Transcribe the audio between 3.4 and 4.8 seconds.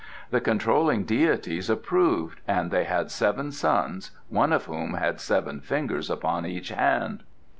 sons, one of